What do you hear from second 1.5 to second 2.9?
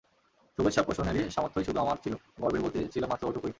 শুধু আমার ছিল, গর্বের বলতে